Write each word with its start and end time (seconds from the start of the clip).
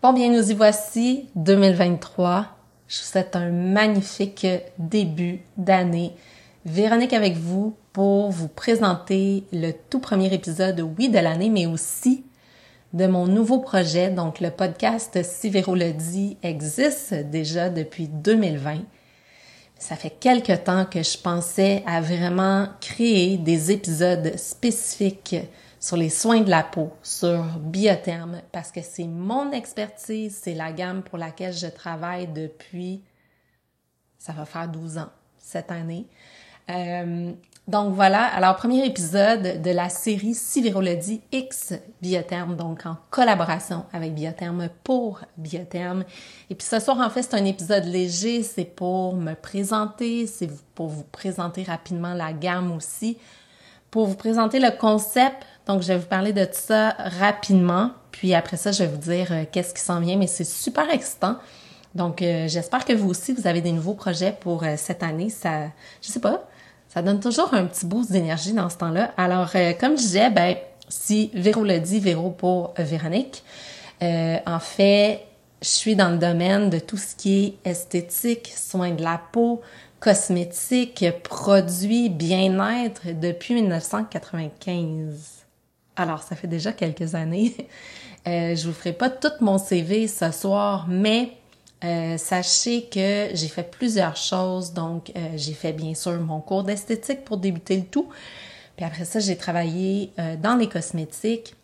Bon, 0.00 0.12
bien, 0.12 0.30
nous 0.30 0.52
y 0.52 0.54
voici, 0.54 1.26
2023. 1.34 2.46
Je 2.86 2.98
vous 2.98 3.04
souhaite 3.04 3.34
un 3.34 3.50
magnifique 3.50 4.46
début 4.78 5.40
d'année. 5.56 6.12
Véronique 6.64 7.12
avec 7.12 7.36
vous 7.36 7.74
pour 7.92 8.30
vous 8.30 8.46
présenter 8.46 9.42
le 9.52 9.72
tout 9.72 9.98
premier 9.98 10.32
épisode, 10.32 10.88
oui, 10.96 11.08
de 11.08 11.18
l'année, 11.18 11.50
mais 11.50 11.66
aussi 11.66 12.24
de 12.92 13.08
mon 13.08 13.26
nouveau 13.26 13.58
projet. 13.58 14.08
Donc, 14.10 14.38
le 14.38 14.52
podcast 14.52 15.20
Si 15.24 15.50
le 15.50 15.92
dit 15.92 16.36
existe 16.44 17.12
déjà 17.14 17.68
depuis 17.68 18.06
2020. 18.06 18.82
Ça 19.80 19.96
fait 19.96 20.14
quelque 20.20 20.52
temps 20.52 20.84
que 20.84 21.02
je 21.02 21.18
pensais 21.18 21.82
à 21.88 22.00
vraiment 22.00 22.68
créer 22.80 23.36
des 23.36 23.72
épisodes 23.72 24.32
spécifiques 24.36 25.34
sur 25.80 25.96
les 25.96 26.10
soins 26.10 26.40
de 26.40 26.50
la 26.50 26.62
peau, 26.62 26.92
sur 27.02 27.44
Biotherme, 27.58 28.42
parce 28.52 28.72
que 28.72 28.80
c'est 28.82 29.06
mon 29.06 29.52
expertise, 29.52 30.38
c'est 30.42 30.54
la 30.54 30.72
gamme 30.72 31.02
pour 31.02 31.18
laquelle 31.18 31.52
je 31.52 31.66
travaille 31.66 32.26
depuis, 32.28 33.02
ça 34.18 34.32
va 34.32 34.44
faire 34.44 34.68
12 34.68 34.98
ans 34.98 35.10
cette 35.38 35.70
année. 35.70 36.06
Euh, 36.70 37.32
donc 37.68 37.92
voilà, 37.92 38.24
alors 38.24 38.56
premier 38.56 38.86
épisode 38.86 39.60
de 39.60 39.70
la 39.70 39.90
série 39.90 40.34
Civirologie 40.34 41.20
X 41.30 41.74
Biotherme, 42.00 42.56
donc 42.56 42.86
en 42.86 42.96
collaboration 43.10 43.84
avec 43.92 44.14
Biotherme 44.14 44.70
pour 44.84 45.20
Biotherme. 45.36 46.04
Et 46.48 46.54
puis 46.54 46.66
ce 46.66 46.78
soir, 46.78 46.98
en 46.98 47.10
fait, 47.10 47.22
c'est 47.22 47.34
un 47.34 47.44
épisode 47.44 47.84
léger, 47.84 48.42
c'est 48.42 48.64
pour 48.64 49.14
me 49.16 49.34
présenter, 49.34 50.26
c'est 50.26 50.48
pour 50.74 50.88
vous 50.88 51.04
présenter 51.04 51.62
rapidement 51.62 52.14
la 52.14 52.32
gamme 52.32 52.72
aussi, 52.72 53.18
pour 53.90 54.06
vous 54.06 54.16
présenter 54.16 54.60
le 54.60 54.70
concept. 54.70 55.44
Donc 55.68 55.82
je 55.82 55.88
vais 55.88 55.98
vous 55.98 56.06
parler 56.06 56.32
de 56.32 56.44
tout 56.44 56.50
ça 56.54 56.96
rapidement, 57.20 57.92
puis 58.10 58.34
après 58.34 58.56
ça, 58.56 58.72
je 58.72 58.82
vais 58.82 58.88
vous 58.88 58.96
dire 58.96 59.28
euh, 59.30 59.44
qu'est-ce 59.50 59.74
qui 59.74 59.82
s'en 59.82 60.00
vient, 60.00 60.16
mais 60.16 60.26
c'est 60.26 60.44
super 60.44 60.90
excitant. 60.90 61.36
Donc 61.94 62.22
euh, 62.22 62.48
j'espère 62.48 62.84
que 62.84 62.92
vous 62.92 63.08
aussi, 63.08 63.32
vous 63.32 63.46
avez 63.46 63.60
des 63.60 63.72
nouveaux 63.72 63.94
projets 63.94 64.34
pour 64.40 64.64
cette 64.76 65.02
année. 65.02 65.30
Ça, 65.30 65.66
je 66.02 66.08
sais 66.08 66.20
pas, 66.20 66.48
ça 66.88 67.02
donne 67.02 67.20
toujours 67.20 67.54
un 67.54 67.66
petit 67.66 67.86
boost 67.86 68.10
d'énergie 68.10 68.52
dans 68.52 68.68
ce 68.70 68.78
temps-là. 68.78 69.12
Alors, 69.16 69.50
euh, 69.54 69.72
comme 69.78 69.92
je 69.92 70.02
disais, 70.02 70.30
ben, 70.30 70.56
si 70.88 71.30
Véro 71.34 71.62
le 71.62 71.78
dit, 71.78 72.00
Véro 72.00 72.30
pour 72.30 72.72
euh, 72.78 72.82
Véronique, 72.82 73.44
euh, 74.02 74.38
en 74.46 74.58
fait, 74.58 75.26
je 75.60 75.68
suis 75.68 75.94
dans 75.96 76.08
le 76.08 76.16
domaine 76.18 76.70
de 76.70 76.78
tout 76.78 76.96
ce 76.96 77.14
qui 77.14 77.44
est 77.44 77.70
esthétique, 77.70 78.52
soins 78.56 78.92
de 78.92 79.02
la 79.02 79.20
peau, 79.32 79.60
cosmétiques, 80.00 81.04
produits, 81.22 82.08
bien-être 82.08 83.02
depuis 83.20 83.54
1995. 83.54 85.37
Alors, 85.98 86.22
ça 86.22 86.36
fait 86.36 86.46
déjà 86.46 86.72
quelques 86.72 87.14
années. 87.14 87.54
euh, 88.26 88.54
je 88.54 88.66
vous 88.66 88.72
ferai 88.72 88.92
pas 88.92 89.10
tout 89.10 89.32
mon 89.40 89.58
CV 89.58 90.08
ce 90.08 90.30
soir, 90.30 90.86
mais 90.88 91.32
euh, 91.84 92.16
sachez 92.18 92.84
que 92.84 93.28
j'ai 93.34 93.48
fait 93.48 93.68
plusieurs 93.68 94.16
choses. 94.16 94.72
Donc, 94.72 95.12
euh, 95.16 95.20
j'ai 95.36 95.52
fait 95.52 95.72
bien 95.72 95.94
sûr 95.94 96.20
mon 96.20 96.40
cours 96.40 96.64
d'esthétique 96.64 97.24
pour 97.24 97.36
débuter 97.36 97.76
le 97.76 97.84
tout. 97.84 98.08
Puis 98.76 98.84
après 98.84 99.04
ça, 99.04 99.20
j'ai 99.20 99.36
travaillé 99.36 100.12
euh, 100.18 100.36
dans 100.36 100.56
les 100.56 100.68
cosmétiques. 100.68 101.54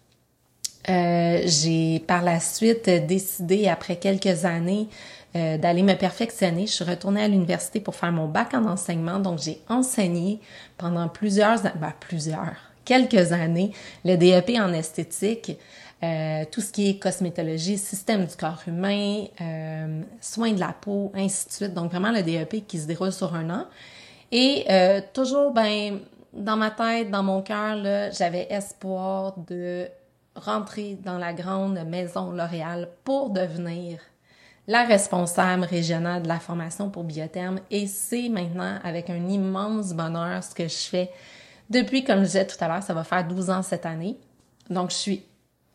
j'ai 0.86 2.02
par 2.06 2.22
la 2.22 2.40
suite 2.40 2.88
décidé, 3.06 3.68
après 3.68 3.96
quelques 3.96 4.44
années, 4.44 4.88
d'aller 5.34 5.82
me 5.82 5.94
perfectionner. 5.94 6.66
Je 6.66 6.72
suis 6.72 6.84
retournée 6.84 7.22
à 7.22 7.26
l'université 7.28 7.80
pour 7.80 7.96
faire 7.96 8.12
mon 8.12 8.28
bac 8.28 8.54
en 8.54 8.66
enseignement. 8.66 9.18
Donc, 9.18 9.40
j'ai 9.40 9.60
enseigné 9.68 10.40
pendant 10.78 11.08
plusieurs, 11.08 11.60
ben, 11.62 11.92
plusieurs, 11.98 12.54
quelques 12.84 13.32
années 13.32 13.72
le 14.04 14.16
DEP 14.16 14.58
en 14.58 14.72
esthétique. 14.72 15.58
Euh, 16.02 16.44
tout 16.50 16.60
ce 16.60 16.70
qui 16.70 16.90
est 16.90 16.98
cosmétologie, 16.98 17.78
système 17.78 18.26
du 18.26 18.36
corps 18.36 18.62
humain, 18.66 19.24
euh, 19.40 20.02
soins 20.20 20.52
de 20.52 20.60
la 20.60 20.74
peau, 20.78 21.10
ainsi 21.14 21.46
de 21.46 21.52
suite. 21.52 21.74
Donc 21.74 21.90
vraiment 21.90 22.10
le 22.10 22.22
DEP 22.22 22.66
qui 22.66 22.78
se 22.78 22.86
déroule 22.86 23.12
sur 23.12 23.34
un 23.34 23.48
an. 23.48 23.66
Et 24.30 24.66
euh, 24.68 25.00
toujours, 25.12 25.52
ben, 25.52 26.00
dans 26.32 26.56
ma 26.56 26.70
tête, 26.70 27.10
dans 27.10 27.22
mon 27.22 27.40
cœur, 27.40 27.78
j'avais 28.12 28.48
espoir 28.50 29.34
de 29.48 29.88
rentrer 30.34 30.98
dans 31.02 31.16
la 31.16 31.32
grande 31.32 31.78
maison 31.86 32.32
L'Oréal 32.32 32.88
pour 33.04 33.30
devenir 33.30 34.00
la 34.66 34.84
responsable 34.84 35.64
régionale 35.64 36.22
de 36.22 36.28
la 36.28 36.40
formation 36.40 36.90
pour 36.90 37.04
Biotherme. 37.04 37.60
Et 37.70 37.86
c'est 37.86 38.28
maintenant 38.28 38.78
avec 38.82 39.10
un 39.10 39.28
immense 39.28 39.92
bonheur 39.92 40.42
ce 40.42 40.54
que 40.54 40.64
je 40.64 40.88
fais 40.88 41.10
depuis, 41.70 42.04
comme 42.04 42.20
je 42.20 42.24
disais 42.24 42.46
tout 42.46 42.56
à 42.60 42.68
l'heure, 42.68 42.82
ça 42.82 42.94
va 42.94 43.04
faire 43.04 43.26
12 43.26 43.50
ans 43.50 43.62
cette 43.62 43.86
année. 43.86 44.16
Donc, 44.70 44.90
je 44.90 44.96
suis 44.96 45.24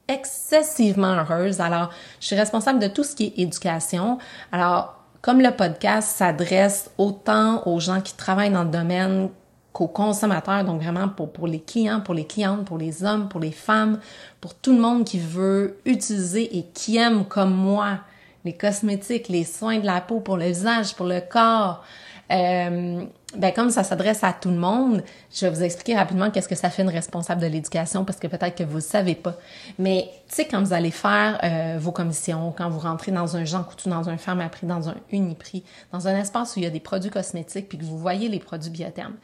excessivement 0.08 1.14
heureuse. 1.14 1.62
Alors, 1.62 1.92
je 2.20 2.28
suis 2.28 2.36
responsable 2.36 2.80
de 2.80 2.88
tout 2.88 3.04
ce 3.04 3.16
qui 3.16 3.26
est 3.26 3.40
éducation. 3.40 4.18
Alors, 4.52 4.96
comme 5.22 5.42
le 5.42 5.52
podcast 5.52 6.10
s'adresse 6.18 6.92
autant 6.98 7.68
aux 7.68 7.80
gens 7.80 8.02
qui 8.02 8.16
travaillent 8.16 8.52
dans 8.52 8.64
le 8.64 8.70
domaine 8.70 9.30
qu'aux 9.74 9.88
consommateurs, 9.88 10.64
donc 10.64 10.82
vraiment 10.82 11.10
pour, 11.10 11.32
pour 11.32 11.46
les 11.46 11.60
clients, 11.60 12.02
pour 12.02 12.14
les 12.14 12.26
clientes, 12.26 12.66
pour 12.66 12.78
les 12.78 13.04
hommes, 13.04 13.30
pour 13.30 13.40
les 13.40 13.52
femmes, 13.52 14.00
pour 14.42 14.56
tout 14.56 14.74
le 14.74 14.80
monde 14.80 15.06
qui 15.06 15.20
veut 15.20 15.80
utiliser 15.86 16.58
et 16.58 16.66
qui 16.74 16.98
aime 16.98 17.26
comme 17.26 17.54
moi 17.54 18.00
les 18.46 18.54
cosmétiques, 18.54 19.28
les 19.28 19.44
soins 19.44 19.80
de 19.80 19.86
la 19.86 20.02
peau 20.02 20.22
pour 20.22 20.38
le 20.38 20.46
visage, 20.46 20.96
pour 20.96 21.06
le 21.06 21.20
corps, 21.20 21.84
euh, 22.32 23.04
ben 23.36 23.54
comme 23.54 23.70
ça 23.70 23.84
s'adresse 23.84 24.24
à 24.24 24.34
tout 24.34 24.50
le 24.50 24.58
monde, 24.58 25.04
je 25.32 25.46
vais 25.46 25.52
vous 25.52 25.64
expliquer 25.64 25.96
rapidement 25.96 26.32
qu'est-ce 26.32 26.48
que 26.48 26.56
ça 26.56 26.72
fait 26.72 26.82
une 26.82 26.90
responsable 26.90 27.42
de 27.42 27.48
l'éducation 27.48 28.04
parce 28.04 28.18
que 28.18 28.26
peut-être 28.26 28.56
que 28.56 28.64
vous 28.64 28.78
ne 28.78 28.82
savez 28.82 29.14
pas. 29.14 29.36
Mais 29.78 30.10
tu 30.28 30.36
sais 30.36 30.46
quand 30.46 30.64
vous 30.64 30.74
allez 30.74 30.90
faire 30.90 31.40
euh, 31.44 31.78
vos 31.80 31.92
commissions, 31.92 32.52
quand 32.58 32.70
vous 32.70 32.80
rentrez 32.80 33.12
dans 33.12 33.38
un 33.38 33.46
Jean 33.46 33.64
Coutu, 33.64 33.88
dans 33.88 34.10
un 34.10 34.18
Pharmaprix, 34.18 34.66
dans 34.66 34.90
un 34.90 34.96
Uniprix, 35.12 35.64
dans 35.92 36.08
un 36.08 36.18
espace 36.18 36.56
où 36.56 36.60
il 36.60 36.64
y 36.64 36.68
a 36.68 36.72
des 36.72 36.80
produits 36.80 37.12
cosmétiques 37.12 37.70
puis 37.70 37.78
que 37.78 37.84
vous 37.84 38.00
voyez 38.00 38.30
les 38.30 38.40
produits 38.40 38.72
biothermes, 38.72 39.16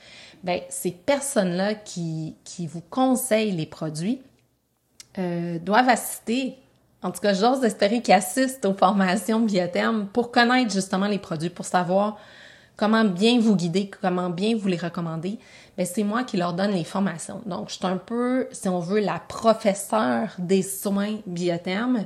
ben 0.43 0.61
ces 0.69 0.91
personnes-là 0.91 1.73
qui 1.73 2.35
qui 2.43 2.67
vous 2.67 2.81
conseillent 2.81 3.53
les 3.53 3.65
produits 3.65 4.21
euh, 5.17 5.57
doivent 5.57 5.89
assister 5.89 6.57
en 7.01 7.11
tout 7.11 7.21
cas, 7.21 7.35
j'ose 7.35 7.63
espérer 7.63 8.01
qu'ils 8.01 8.15
assistent 8.15 8.65
aux 8.65 8.73
formations 8.73 9.39
biothermes 9.39 10.07
pour 10.07 10.31
connaître 10.31 10.73
justement 10.73 11.05
les 11.05 11.19
produits, 11.19 11.51
pour 11.51 11.65
savoir 11.65 12.17
comment 12.75 13.03
bien 13.05 13.39
vous 13.39 13.55
guider, 13.55 13.89
comment 14.01 14.29
bien 14.29 14.55
vous 14.55 14.67
les 14.67 14.77
recommander, 14.77 15.39
ben 15.77 15.85
c'est 15.85 16.03
moi 16.03 16.23
qui 16.23 16.37
leur 16.37 16.53
donne 16.53 16.71
les 16.71 16.83
formations. 16.83 17.41
Donc, 17.45 17.69
je 17.69 17.75
suis 17.75 17.85
un 17.85 17.97
peu, 17.97 18.47
si 18.51 18.69
on 18.69 18.79
veut, 18.79 18.99
la 18.99 19.19
professeure 19.19 20.29
des 20.37 20.61
soins 20.61 21.17
biothermes. 21.25 22.05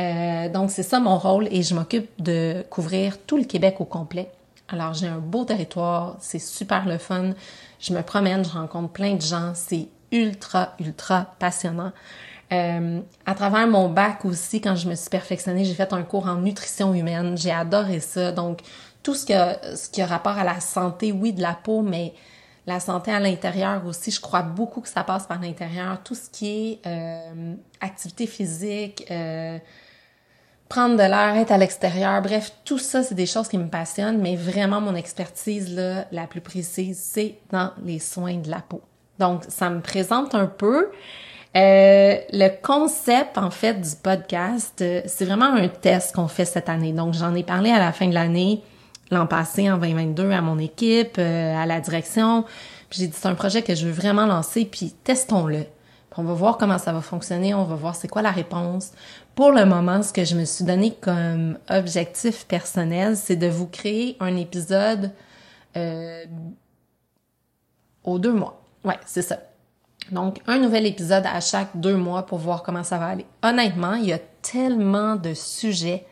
Euh, 0.00 0.48
donc, 0.48 0.70
c'est 0.70 0.82
ça 0.82 1.00
mon 1.00 1.18
rôle 1.18 1.48
et 1.50 1.62
je 1.62 1.74
m'occupe 1.74 2.10
de 2.18 2.64
couvrir 2.70 3.18
tout 3.26 3.36
le 3.36 3.44
Québec 3.44 3.76
au 3.80 3.84
complet. 3.84 4.30
Alors, 4.68 4.94
j'ai 4.94 5.06
un 5.06 5.18
beau 5.18 5.44
territoire, 5.44 6.16
c'est 6.20 6.38
super 6.38 6.86
le 6.86 6.98
fun. 6.98 7.32
Je 7.78 7.92
me 7.92 8.02
promène, 8.02 8.44
je 8.44 8.50
rencontre 8.50 8.92
plein 8.92 9.14
de 9.14 9.22
gens, 9.22 9.52
c'est 9.54 9.88
ultra, 10.10 10.74
ultra 10.80 11.26
passionnant. 11.38 11.92
Euh, 12.52 13.00
à 13.26 13.34
travers 13.34 13.66
mon 13.66 13.88
bac 13.88 14.24
aussi, 14.24 14.60
quand 14.60 14.76
je 14.76 14.88
me 14.88 14.94
suis 14.94 15.10
perfectionnée, 15.10 15.64
j'ai 15.64 15.74
fait 15.74 15.92
un 15.92 16.02
cours 16.02 16.28
en 16.28 16.36
nutrition 16.36 16.94
humaine. 16.94 17.36
J'ai 17.36 17.50
adoré 17.50 18.00
ça. 18.00 18.32
Donc, 18.32 18.60
tout 19.04 19.14
ce 19.14 19.26
qui, 19.26 19.34
a, 19.34 19.76
ce 19.76 19.88
qui 19.88 20.02
a 20.02 20.06
rapport 20.06 20.36
à 20.36 20.42
la 20.42 20.58
santé, 20.58 21.12
oui, 21.12 21.32
de 21.32 21.42
la 21.42 21.52
peau, 21.52 21.82
mais 21.82 22.14
la 22.66 22.80
santé 22.80 23.12
à 23.12 23.20
l'intérieur 23.20 23.86
aussi, 23.86 24.10
je 24.10 24.20
crois 24.20 24.42
beaucoup 24.42 24.80
que 24.80 24.88
ça 24.88 25.04
passe 25.04 25.26
par 25.26 25.40
l'intérieur. 25.40 26.02
Tout 26.02 26.14
ce 26.14 26.30
qui 26.30 26.48
est 26.48 26.86
euh, 26.86 27.54
activité 27.82 28.26
physique, 28.26 29.06
euh, 29.10 29.58
prendre 30.70 30.94
de 30.94 31.02
l'air, 31.02 31.36
être 31.36 31.52
à 31.52 31.58
l'extérieur, 31.58 32.22
bref, 32.22 32.52
tout 32.64 32.78
ça, 32.78 33.02
c'est 33.02 33.14
des 33.14 33.26
choses 33.26 33.46
qui 33.48 33.58
me 33.58 33.68
passionnent, 33.68 34.18
mais 34.18 34.36
vraiment 34.36 34.80
mon 34.80 34.94
expertise 34.94 35.74
là, 35.74 36.06
la 36.10 36.26
plus 36.26 36.40
précise, 36.40 36.98
c'est 36.98 37.36
dans 37.50 37.72
les 37.84 37.98
soins 37.98 38.38
de 38.38 38.50
la 38.50 38.60
peau. 38.60 38.80
Donc, 39.18 39.44
ça 39.48 39.68
me 39.68 39.82
présente 39.82 40.34
un 40.34 40.46
peu. 40.46 40.90
Euh, 41.56 42.16
le 42.32 42.48
concept, 42.62 43.36
en 43.36 43.50
fait, 43.50 43.74
du 43.74 43.94
podcast, 44.02 44.80
euh, 44.80 45.02
c'est 45.04 45.26
vraiment 45.26 45.52
un 45.52 45.68
test 45.68 46.14
qu'on 46.14 46.26
fait 46.26 46.46
cette 46.46 46.70
année. 46.70 46.92
Donc, 46.92 47.12
j'en 47.12 47.34
ai 47.34 47.42
parlé 47.44 47.70
à 47.70 47.78
la 47.78 47.92
fin 47.92 48.08
de 48.08 48.14
l'année 48.14 48.62
l'an 49.10 49.26
passé, 49.26 49.70
en 49.70 49.78
2022, 49.78 50.30
à 50.30 50.40
mon 50.40 50.58
équipe, 50.58 51.16
euh, 51.18 51.56
à 51.56 51.66
la 51.66 51.80
direction. 51.80 52.44
J'ai 52.90 53.08
dit, 53.08 53.14
c'est 53.16 53.28
un 53.28 53.34
projet 53.34 53.62
que 53.62 53.74
je 53.74 53.86
veux 53.86 53.92
vraiment 53.92 54.26
lancer, 54.26 54.64
puis 54.64 54.94
testons-le. 55.04 55.66
on 56.16 56.22
va 56.22 56.34
voir 56.34 56.58
comment 56.58 56.78
ça 56.78 56.92
va 56.92 57.00
fonctionner, 57.00 57.54
on 57.54 57.64
va 57.64 57.74
voir 57.74 57.96
c'est 57.96 58.08
quoi 58.08 58.22
la 58.22 58.30
réponse. 58.30 58.92
Pour 59.34 59.50
le 59.50 59.64
moment, 59.64 60.02
ce 60.02 60.12
que 60.12 60.24
je 60.24 60.36
me 60.36 60.44
suis 60.44 60.64
donné 60.64 60.92
comme 61.00 61.58
objectif 61.68 62.46
personnel, 62.46 63.16
c'est 63.16 63.36
de 63.36 63.48
vous 63.48 63.66
créer 63.66 64.16
un 64.20 64.36
épisode 64.36 65.10
euh, 65.76 66.24
aux 68.04 68.18
deux 68.18 68.32
mois. 68.32 68.62
Ouais, 68.84 68.98
c'est 69.06 69.22
ça. 69.22 69.38
Donc, 70.12 70.40
un 70.46 70.58
nouvel 70.58 70.86
épisode 70.86 71.24
à 71.26 71.40
chaque 71.40 71.70
deux 71.74 71.96
mois 71.96 72.26
pour 72.26 72.38
voir 72.38 72.62
comment 72.62 72.84
ça 72.84 72.98
va 72.98 73.06
aller. 73.06 73.26
Honnêtement, 73.42 73.94
il 73.94 74.06
y 74.06 74.12
a 74.12 74.20
tellement 74.42 75.16
de 75.16 75.34
sujets 75.34 76.06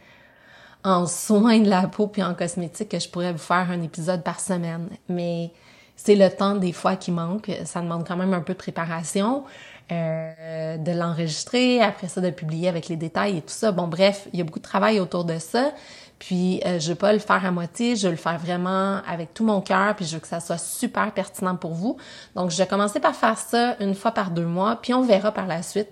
en 0.84 1.06
soins 1.06 1.61
de 1.61 1.69
la 1.69 1.87
peau 1.87 2.06
puis 2.06 2.23
en 2.23 2.34
cosmétique 2.34 2.88
que 2.88 2.99
je 2.99 3.08
pourrais 3.08 3.32
vous 3.32 3.38
faire 3.38 3.70
un 3.70 3.82
épisode 3.82 4.23
par 4.23 4.40
semaine. 4.40 4.88
Mais 5.08 5.50
c'est 5.96 6.17
le 6.17 6.29
temps 6.31 6.56
des 6.56 6.73
fois 6.73 6.96
qui 6.96 7.11
manque. 7.12 7.50
Ça 7.64 7.81
demande 7.81 8.06
quand 8.06 8.17
même 8.17 8.34
un 8.34 8.40
peu 8.40 8.55
de 8.55 8.58
préparation. 8.58 9.44
euh, 9.93 10.76
de 10.79 10.93
l'enregistrer, 10.93 11.81
après 11.82 12.08
ça 12.08 12.20
de 12.20 12.31
publier 12.31 12.69
avec 12.69 12.88
les 12.88 12.96
détails 12.96 13.38
et 13.38 13.43
tout 13.43 13.49
ça. 13.49 13.73
Bon, 13.73 13.87
bref, 13.88 14.29
il 14.32 14.38
y 14.38 14.43
a 14.43 14.44
beaucoup 14.44 14.58
de 14.58 14.64
travail 14.64 15.00
autour 15.00 15.25
de 15.25 15.38
ça. 15.38 15.73
Puis 16.19 16.62
euh, 16.64 16.79
je 16.79 16.90
veux 16.90 16.94
pas 16.94 17.12
le 17.12 17.19
faire 17.19 17.44
à 17.44 17.50
moitié, 17.50 17.96
je 17.96 18.06
veux 18.06 18.12
le 18.12 18.17
faire 18.17 18.38
vraiment 18.38 19.00
avec 19.06 19.35
tout 19.35 19.44
mon 19.44 19.61
cœur, 19.61 19.96
puis 19.96 20.05
je 20.05 20.14
veux 20.14 20.20
que 20.20 20.28
ça 20.28 20.40
soit 20.40 20.58
super 20.58 21.12
pertinent 21.12 21.56
pour 21.56 21.73
vous. 21.73 21.96
Donc 22.37 22.50
je 22.50 22.56
vais 22.56 22.67
commencer 22.67 23.00
par 23.00 23.14
faire 23.14 23.37
ça 23.38 23.76
une 23.81 23.94
fois 23.94 24.12
par 24.12 24.31
deux 24.31 24.46
mois, 24.46 24.76
puis 24.81 24.94
on 24.94 25.02
verra 25.02 25.32
par 25.32 25.46
la 25.46 25.62
suite. 25.62 25.88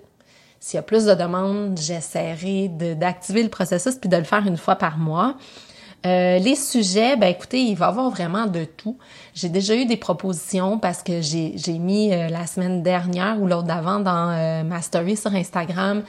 S'il 0.62 0.76
y 0.76 0.78
a 0.78 0.82
plus 0.82 1.06
de 1.06 1.14
demandes, 1.14 1.78
j'essaierai 1.80 2.68
d'activer 2.68 3.42
le 3.42 3.48
processus 3.48 3.94
puis 3.94 4.10
de 4.10 4.16
le 4.18 4.24
faire 4.24 4.46
une 4.46 4.58
fois 4.58 4.76
par 4.76 4.98
mois. 4.98 5.36
Euh, 6.06 6.38
les 6.38 6.54
sujets, 6.54 7.16
ben 7.16 7.28
écoutez, 7.28 7.62
il 7.62 7.76
va 7.76 7.86
y 7.86 7.88
avoir 7.88 8.10
vraiment 8.10 8.46
de 8.46 8.64
tout. 8.64 8.98
J'ai 9.34 9.48
déjà 9.48 9.74
eu 9.74 9.86
des 9.86 9.96
propositions 9.96 10.78
parce 10.78 11.02
que 11.02 11.22
j'ai 11.22 11.78
mis 11.78 12.12
euh, 12.12 12.28
la 12.28 12.46
semaine 12.46 12.82
dernière 12.82 13.40
ou 13.40 13.46
l'autre 13.46 13.66
d'avant 13.66 14.00
dans 14.00 14.30
euh, 14.30 14.62
ma 14.62 14.82
story 14.82 15.16
sur 15.16 15.34
Instagram. 15.34 16.02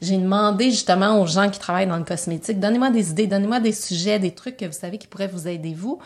J'ai 0.00 0.16
demandé 0.16 0.70
justement 0.70 1.20
aux 1.20 1.26
gens 1.26 1.50
qui 1.50 1.58
travaillent 1.58 1.86
dans 1.86 1.96
le 1.96 2.04
cosmétique, 2.04 2.60
donnez-moi 2.60 2.90
des 2.90 3.10
idées, 3.10 3.26
donnez-moi 3.26 3.60
des 3.60 3.72
sujets, 3.72 4.18
des 4.18 4.32
trucs 4.32 4.56
que 4.56 4.64
vous 4.64 4.72
savez 4.72 4.96
qui 4.96 5.06
pourraient 5.06 5.28
vous 5.28 5.48
aider 5.48 5.74
vous, 5.74 5.98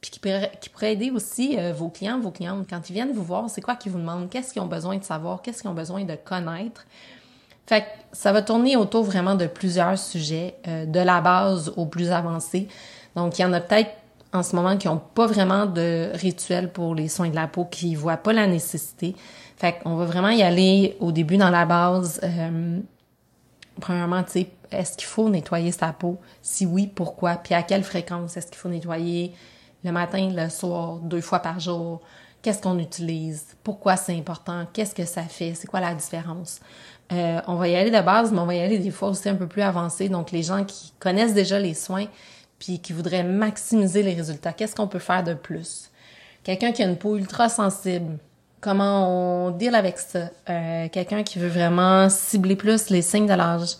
puis 0.00 0.10
qui 0.10 0.18
pourraient, 0.18 0.52
qui 0.60 0.68
pourraient 0.68 0.92
aider 0.92 1.10
aussi 1.10 1.56
vos 1.76 1.88
clients, 1.88 2.18
vos 2.18 2.32
clientes. 2.32 2.66
Quand 2.68 2.90
ils 2.90 2.92
viennent 2.92 3.12
vous 3.12 3.22
voir, 3.22 3.48
c'est 3.48 3.60
quoi 3.60 3.76
qu'ils 3.76 3.92
vous 3.92 3.98
demandent, 4.00 4.28
qu'est-ce 4.28 4.52
qu'ils 4.52 4.62
ont 4.62 4.66
besoin 4.66 4.96
de 4.96 5.04
savoir, 5.04 5.42
qu'est-ce 5.42 5.62
qu'ils 5.62 5.70
ont 5.70 5.74
besoin 5.74 6.02
de 6.02 6.16
connaître? 6.16 6.86
Fait 7.66 7.82
que 7.82 7.86
ça 8.12 8.32
va 8.32 8.42
tourner 8.42 8.76
autour 8.76 9.04
vraiment 9.04 9.34
de 9.34 9.46
plusieurs 9.46 9.98
sujets, 9.98 10.56
euh, 10.68 10.86
de 10.86 11.00
la 11.00 11.20
base 11.20 11.72
au 11.76 11.86
plus 11.86 12.10
avancé. 12.10 12.68
Donc, 13.14 13.38
il 13.38 13.42
y 13.42 13.44
en 13.44 13.52
a 13.52 13.60
peut-être 13.60 13.90
en 14.32 14.42
ce 14.42 14.54
moment 14.54 14.76
qui 14.76 14.88
n'ont 14.88 15.00
pas 15.14 15.26
vraiment 15.26 15.66
de 15.66 16.10
rituel 16.14 16.70
pour 16.70 16.94
les 16.94 17.08
soins 17.08 17.28
de 17.28 17.34
la 17.34 17.46
peau, 17.46 17.64
qui 17.64 17.92
ne 17.92 17.96
voient 17.96 18.16
pas 18.16 18.32
la 18.32 18.46
nécessité. 18.46 19.16
Fait 19.56 19.78
qu'on 19.78 19.96
va 19.96 20.04
vraiment 20.04 20.28
y 20.28 20.42
aller 20.42 20.96
au 21.00 21.12
début 21.12 21.36
dans 21.36 21.50
la 21.50 21.64
base. 21.64 22.20
Euh, 22.22 22.78
premièrement, 23.80 24.22
tu 24.22 24.46
est-ce 24.70 24.96
qu'il 24.96 25.06
faut 25.06 25.28
nettoyer 25.28 25.72
sa 25.72 25.92
peau? 25.92 26.18
Si 26.42 26.66
oui, 26.66 26.86
pourquoi? 26.86 27.36
Puis 27.36 27.54
à 27.54 27.62
quelle 27.62 27.84
fréquence 27.84 28.36
est-ce 28.36 28.48
qu'il 28.48 28.56
faut 28.56 28.68
nettoyer? 28.68 29.32
Le 29.84 29.92
matin, 29.92 30.30
le 30.34 30.48
soir, 30.48 30.96
deux 30.96 31.20
fois 31.20 31.38
par 31.38 31.60
jour? 31.60 32.00
Qu'est-ce 32.42 32.60
qu'on 32.60 32.78
utilise? 32.78 33.44
Pourquoi 33.62 33.96
c'est 33.96 34.16
important? 34.16 34.66
Qu'est-ce 34.72 34.94
que 34.94 35.04
ça 35.04 35.22
fait? 35.22 35.54
C'est 35.54 35.66
quoi 35.66 35.80
la 35.80 35.94
différence? 35.94 36.60
Euh, 37.12 37.40
on 37.46 37.54
va 37.54 37.68
y 37.68 37.76
aller 37.76 37.90
de 37.90 38.00
base, 38.00 38.32
mais 38.32 38.38
on 38.38 38.46
va 38.46 38.54
y 38.54 38.60
aller 38.60 38.78
des 38.78 38.90
fois 38.90 39.08
aussi 39.08 39.28
un 39.28 39.34
peu 39.34 39.46
plus 39.46 39.62
avancé. 39.62 40.08
Donc, 40.08 40.32
les 40.32 40.42
gens 40.42 40.64
qui 40.64 40.92
connaissent 40.98 41.34
déjà 41.34 41.58
les 41.58 41.74
soins, 41.74 42.06
puis 42.58 42.80
qui 42.80 42.92
voudraient 42.92 43.22
maximiser 43.22 44.02
les 44.02 44.14
résultats, 44.14 44.52
qu'est-ce 44.52 44.74
qu'on 44.74 44.88
peut 44.88 44.98
faire 44.98 45.22
de 45.22 45.34
plus? 45.34 45.90
Quelqu'un 46.42 46.72
qui 46.72 46.82
a 46.82 46.86
une 46.86 46.96
peau 46.96 47.16
ultra 47.16 47.48
sensible, 47.48 48.18
comment 48.60 49.46
on 49.46 49.50
deal 49.50 49.74
avec 49.74 49.98
ça? 49.98 50.30
Euh, 50.48 50.88
quelqu'un 50.88 51.22
qui 51.22 51.38
veut 51.38 51.48
vraiment 51.48 52.08
cibler 52.08 52.56
plus 52.56 52.90
les 52.90 53.02
signes 53.02 53.26
de 53.26 53.34
l'âge, 53.34 53.76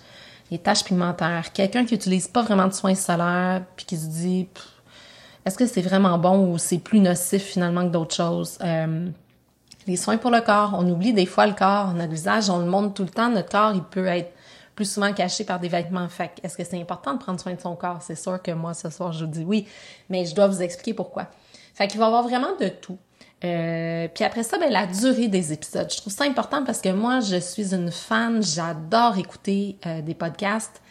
les 0.50 0.58
taches 0.58 0.84
pigmentaires, 0.84 1.52
quelqu'un 1.52 1.84
qui 1.84 1.94
utilise 1.94 2.28
pas 2.28 2.42
vraiment 2.42 2.66
de 2.66 2.72
soins 2.72 2.94
solaires, 2.94 3.62
puis 3.76 3.86
qui 3.86 3.96
se 3.96 4.06
dit, 4.06 4.48
est-ce 5.44 5.56
que 5.56 5.66
c'est 5.66 5.82
vraiment 5.82 6.18
bon 6.18 6.52
ou 6.52 6.58
c'est 6.58 6.78
plus 6.78 7.00
nocif 7.00 7.42
finalement 7.42 7.82
que 7.82 7.92
d'autres 7.92 8.14
choses? 8.14 8.58
Euh, 8.62 9.08
les 9.86 9.96
soins 9.96 10.16
pour 10.16 10.30
le 10.30 10.40
corps, 10.40 10.74
on 10.78 10.88
oublie 10.88 11.12
des 11.12 11.26
fois 11.26 11.46
le 11.46 11.54
corps, 11.54 11.92
notre 11.94 12.12
visage, 12.12 12.50
on 12.50 12.58
le 12.58 12.66
montre 12.66 12.94
tout 12.94 13.04
le 13.04 13.08
temps, 13.08 13.28
notre 13.28 13.50
corps, 13.50 13.72
il 13.74 13.82
peut 13.82 14.06
être 14.06 14.32
plus 14.74 14.90
souvent 14.92 15.12
caché 15.12 15.44
par 15.44 15.58
des 15.58 15.68
vêtements. 15.68 16.08
Fait 16.08 16.32
est-ce 16.42 16.56
que 16.56 16.64
c'est 16.64 16.80
important 16.80 17.14
de 17.14 17.18
prendre 17.18 17.40
soin 17.40 17.54
de 17.54 17.60
son 17.60 17.74
corps? 17.74 18.02
C'est 18.02 18.16
sûr 18.16 18.40
que 18.42 18.50
moi, 18.50 18.74
ce 18.74 18.90
soir, 18.90 19.12
je 19.12 19.24
vous 19.24 19.30
dis 19.30 19.44
oui, 19.44 19.66
mais 20.10 20.26
je 20.26 20.34
dois 20.34 20.46
vous 20.48 20.62
expliquer 20.62 20.94
pourquoi. 20.94 21.28
Fait 21.74 21.88
qu'il 21.88 21.98
va 21.98 22.06
y 22.06 22.08
avoir 22.08 22.22
vraiment 22.22 22.54
de 22.60 22.68
tout. 22.68 22.98
Euh, 23.44 24.08
puis 24.14 24.24
après 24.24 24.42
ça, 24.42 24.58
ben, 24.58 24.70
la 24.70 24.86
durée 24.86 25.28
des 25.28 25.52
épisodes. 25.52 25.90
Je 25.90 25.96
trouve 25.96 26.12
ça 26.12 26.24
important 26.24 26.64
parce 26.64 26.80
que 26.80 26.88
moi, 26.90 27.20
je 27.20 27.36
suis 27.36 27.74
une 27.74 27.90
fan, 27.90 28.42
j'adore 28.42 29.18
écouter 29.18 29.76
euh, 29.86 30.00
des 30.02 30.14
podcasts. 30.14 30.82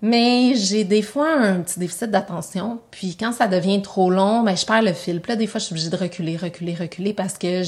Mais 0.00 0.54
j'ai 0.54 0.84
des 0.84 1.02
fois 1.02 1.32
un 1.32 1.60
petit 1.60 1.80
déficit 1.80 2.10
d'attention, 2.10 2.80
puis 2.90 3.16
quand 3.16 3.32
ça 3.32 3.48
devient 3.48 3.82
trop 3.82 4.10
long, 4.10 4.42
ben 4.44 4.56
je 4.56 4.64
perds 4.64 4.82
le 4.82 4.92
fil. 4.92 5.20
Puis 5.20 5.32
là, 5.32 5.36
des 5.36 5.48
fois, 5.48 5.58
je 5.58 5.66
suis 5.66 5.72
obligée 5.72 5.90
de 5.90 5.96
reculer, 5.96 6.36
reculer, 6.36 6.74
reculer 6.74 7.12
parce 7.12 7.36
que 7.36 7.62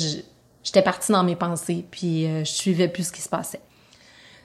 j'étais 0.63 0.83
partie 0.83 1.11
dans 1.11 1.25
mes 1.25 1.35
pensées, 1.35 1.85
puis 1.91 2.27
euh, 2.27 2.45
je 2.45 2.51
suivais 2.51 2.87
plus 2.87 3.09
ce 3.09 3.13
qui 3.13 3.21
se 3.21 3.29
passait. 3.29 3.61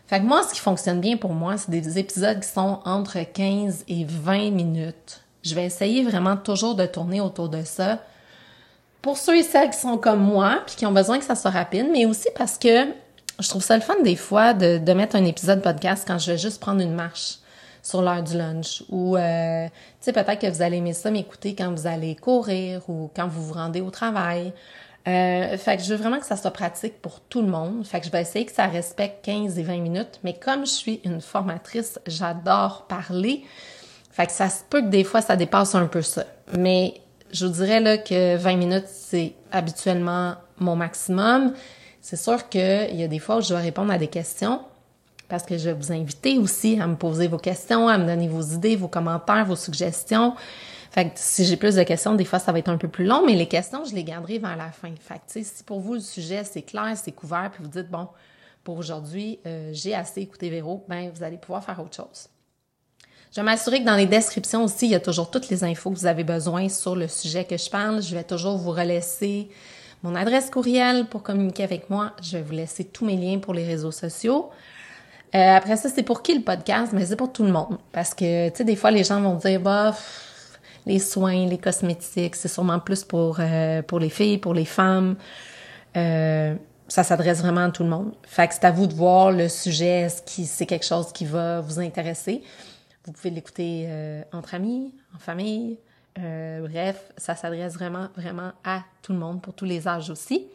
Fait 0.08 0.20
que 0.20 0.26
moi, 0.26 0.42
ce 0.44 0.54
qui 0.54 0.60
fonctionne 0.60 1.00
bien 1.00 1.18
pour 1.18 1.34
moi, 1.34 1.58
c'est 1.58 1.70
des 1.70 2.00
épisodes 2.00 2.40
qui 2.40 2.48
sont 2.48 2.80
entre 2.86 3.20
15 3.20 3.86
et 3.88 4.06
20 4.06 4.52
minutes. 4.52 5.22
Je 5.44 5.54
vais 5.54 5.66
essayer 5.66 6.04
vraiment 6.04 6.38
toujours 6.38 6.76
de 6.76 6.86
tourner 6.88 7.22
autour 7.22 7.50
de 7.50 7.64
ça. 7.64 8.00
Pour 9.04 9.18
ceux 9.18 9.38
et 9.38 9.44
celles 9.44 9.70
qui 9.70 9.78
sont 9.78 9.98
comme 9.98 10.22
moi, 10.22 10.64
puis 10.66 10.76
qui 10.76 10.86
ont 10.88 10.92
besoin 10.92 11.20
que 11.20 11.26
ça 11.26 11.36
soit 11.36 11.52
rapide, 11.52 11.88
mais 11.92 12.08
aussi 12.08 12.30
parce 12.36 12.58
que 12.58 12.88
je 13.40 13.50
trouve 13.50 13.64
ça 13.64 13.76
le 13.76 13.84
fun 13.84 14.02
des 14.04 14.16
fois 14.16 14.56
de, 14.56 14.80
de 14.80 14.94
mettre 14.94 15.16
un 15.16 15.26
épisode 15.26 15.62
podcast 15.62 16.04
quand 16.08 16.18
je 16.18 16.32
vais 16.32 16.38
juste 16.40 16.60
prendre 16.60 16.82
une 16.82 16.94
marche 16.94 17.40
sur 17.86 18.02
l'heure 18.02 18.24
du 18.24 18.36
lunch. 18.36 18.84
Ou, 18.90 19.16
euh, 19.16 19.68
tu 19.68 19.72
sais, 20.02 20.12
peut-être 20.12 20.40
que 20.40 20.48
vous 20.48 20.62
allez 20.64 20.78
aimer 20.78 20.94
ça 20.94 21.12
m'écouter 21.12 21.54
quand 21.54 21.72
vous 21.72 21.86
allez 21.86 22.16
courir 22.16 22.82
ou 22.90 23.12
quand 23.16 23.28
vous 23.28 23.44
vous 23.44 23.54
rendez 23.54 23.80
au 23.80 23.92
travail. 23.92 24.54
Euh, 25.08 25.56
fait 25.56 25.78
que 25.78 25.84
je 25.84 25.94
veux 25.94 26.00
vraiment 26.00 26.20
que 26.20 26.26
ça 26.26 26.36
soit 26.36 26.50
pratique 26.50 27.00
pour 27.00 27.20
tout 27.22 27.44
le 27.44 27.48
monde. 27.48 27.86
Fait 27.86 28.00
que 28.00 28.08
je 28.08 28.12
vais 28.12 28.22
essayer 28.22 28.44
que 28.44 28.52
ça 28.52 28.66
respecte 28.66 29.24
15 29.24 29.60
et 29.60 29.64
20 29.64 29.78
minutes. 29.82 30.20
Mais 30.24 30.34
comme 30.34 30.66
je 30.66 30.72
suis 30.72 31.00
une 31.06 31.22
formatrice, 31.22 32.00
j'adore 32.08 32.88
parler. 32.88 33.44
Fait 34.10 34.26
que 34.26 34.32
ça 34.32 34.50
se 34.50 34.64
peut 34.68 34.82
que 34.82 34.88
des 34.88 35.04
fois, 35.04 35.22
ça 35.22 35.36
dépasse 35.36 35.76
un 35.76 35.86
peu 35.86 36.02
ça. 36.02 36.26
Mais 36.58 36.96
je 37.32 37.46
vous 37.46 37.54
dirais 37.54 37.82
là 37.82 38.00
que 38.00 38.36
20 38.36 38.56
minutes, 38.56 38.88
c'est 38.88 39.36
habituellement 39.52 40.34
mon 40.58 40.76
maximum. 40.76 41.54
C'est 42.02 42.18
sûr 42.18 42.50
qu'il 42.50 42.96
y 42.96 43.04
a 43.04 43.08
des 43.08 43.20
fois 43.20 43.38
où 43.38 43.42
je 43.42 43.50
dois 43.50 43.60
répondre 43.60 43.92
à 43.92 44.00
des 44.00 44.08
questions 44.08 44.62
parce 45.27 45.44
que 45.44 45.57
je 45.57 45.69
vais 45.69 45.74
vous 45.74 45.92
inviter 45.92 46.38
aussi 46.38 46.80
à 46.80 46.88
me 46.88 46.95
poser 46.95 47.27
vos 47.27 47.38
questions, 47.38 47.88
à 47.88 47.98
me 47.98 48.06
donner 48.06 48.27
vos 48.27 48.42
idées, 48.42 48.75
vos 48.75 48.88
commentaires, 48.88 49.45
vos 49.45 49.56
suggestions. 49.56 50.36
Fait 50.92 51.06
que 51.06 51.12
si 51.16 51.44
j'ai 51.44 51.57
plus 51.57 51.75
de 51.75 51.83
questions, 51.83 52.16
des 52.16 52.25
fois, 52.25 52.39
ça 52.39 52.51
va 52.51 52.60
être 52.60 52.69
un 52.69 52.77
peu 52.77 52.88
plus 52.88 53.06
long, 53.06 53.25
mais 53.25 53.33
les 53.33 53.48
questions, 53.48 53.83
je 53.83 53.94
les 53.94 54.04
garderai 54.04 54.39
vers 54.39 54.56
la 54.56 54.72
fin. 54.72 54.92
Fait 55.00 55.16
que, 55.16 55.44
si 55.44 55.63
pour 55.63 55.81
vous, 55.81 55.95
le 55.95 56.00
sujet, 56.00 56.44
c'est 56.44 56.62
clair, 56.62 56.94
c'est 56.95 57.12
couvert, 57.12 57.51
puis 57.51 57.63
vous 57.63 57.69
dites, 57.69 57.89
bon, 57.89 58.07
pour 58.63 58.77
aujourd'hui, 58.77 59.39
euh, 59.45 59.72
j'ai 59.74 59.94
assez 59.94 60.22
écouté 60.22 60.50
Véro, 60.50 60.86
ben, 60.88 61.12
vous 61.13 61.24
allez 61.24 61.38
pouvoir 61.38 61.63
faire 61.63 61.80
autre 61.80 61.95
chose. 61.95 62.30
Je 63.36 63.42
vais 63.42 63.44
m'assurer 63.44 63.81
que 63.81 63.86
dans 63.86 63.98
les 63.98 64.06
descriptions 64.06 64.63
aussi, 64.63 64.86
il 64.86 64.92
y 64.92 64.95
a 64.95 65.01
toujours 65.01 65.30
toutes 65.30 65.50
les 65.50 65.66
infos 65.66 65.92
que 65.92 66.00
vous 66.00 66.06
avez 66.06 66.24
besoin 66.24 66.69
sur 66.69 66.95
le 66.95 67.10
sujet 67.10 67.44
que 67.44 67.57
je 67.57 67.69
parle. 67.69 68.01
Je 68.01 68.16
vais 68.16 68.24
toujours 68.24 68.57
vous 68.57 68.72
relaisser 68.72 69.50
mon 70.04 70.16
adresse 70.16 70.50
courriel 70.50 71.06
pour 71.07 71.22
communiquer 71.22 71.63
avec 71.63 71.89
moi. 71.89 72.13
Je 72.24 72.38
vais 72.38 72.44
vous 72.44 72.54
laisser 72.54 72.86
tous 72.86 73.06
mes 73.06 73.18
liens 73.18 73.39
pour 73.39 73.54
les 73.54 73.66
réseaux 73.66 73.92
sociaux. 73.92 74.51
Euh, 75.36 75.58
après 75.58 75.76
ça, 75.76 75.90
c'est 75.90 76.04
pour 76.04 76.22
qui 76.22 76.34
le 76.34 76.42
podcast? 76.42 76.94
Mais 76.94 77.06
c'est 77.06 77.18
pour 77.18 77.34
tout 77.34 77.44
le 77.44 77.51
monde. 77.51 77.77
Parce 77.92 78.13
que, 78.13 78.50
tu 78.50 78.58
sais, 78.58 78.63
des 78.63 78.75
fois, 78.77 78.92
les 78.92 79.04
gens 79.04 79.20
vont 79.20 79.36
dire, 79.36 79.60
bah, 79.60 79.94
les 80.86 81.00
soins, 81.00 81.46
les 81.46 81.58
cosmétiques, 81.58 82.36
c'est 82.36 82.48
sûrement 82.48 82.80
plus 82.80 83.04
pour, 83.04 83.38
euh, 83.39 83.82
pour 83.82 84.00
les 84.00 84.10
filles, 84.10 84.38
pour 84.38 84.54
les 84.54 84.65
femmes. 84.65 85.18
Euh, 85.98 86.56
ça 86.88 87.04
s'adresse 87.04 87.42
vraiment 87.42 87.65
à 87.65 87.72
tout 87.72 87.84
le 87.84 87.89
monde. 87.89 88.13
Fait 88.24 88.48
que 88.48 88.54
c'est 88.54 88.63
à 88.63 88.72
vous 88.72 88.88
de 88.88 88.94
voir 88.94 89.32
le 89.32 89.50
sujet, 89.50 90.01
est-ce 90.01 90.22
que 90.22 90.48
c'est 90.48 90.65
quelque 90.65 90.86
chose 90.86 91.12
qui 91.12 91.25
va 91.25 91.60
vous 91.60 91.80
intéresser. 91.80 92.42
Vous 93.06 93.12
pouvez 93.12 93.32
l'écouter 93.32 93.89
entre 94.32 94.56
amis, 94.56 94.94
en 95.15 95.20
famille. 95.20 95.77
bref, 96.15 97.12
ça 97.18 97.36
s'adresse 97.36 97.74
vraiment, 97.74 98.08
vraiment 98.15 98.51
à 98.63 98.82
tout 99.01 99.13
le 99.13 99.20
monde, 99.20 99.42
pour 99.42 99.54
tous 99.54 99.65
les 99.65 99.88
âges 99.88 100.12
aussi. 100.12 100.48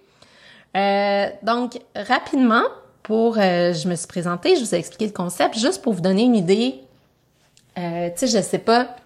donc, 0.74 1.80
rapidement, 1.96 2.62
pour, 3.02 3.38
euh, 3.38 3.72
je 3.72 3.88
me 3.88 3.94
suis 3.94 4.06
présentée, 4.06 4.56
je 4.56 4.60
vous 4.60 4.74
ai 4.74 4.78
expliqué 4.78 5.06
le 5.06 5.12
concept, 5.12 5.58
juste 5.58 5.82
pour 5.82 5.92
vous 5.92 6.00
donner 6.00 6.22
une 6.22 6.36
idée. 6.36 6.80
Euh, 7.78 8.08
tu 8.10 8.26
sais, 8.26 8.38
je 8.38 8.42
sais 8.42 8.58
pas, 8.58 8.96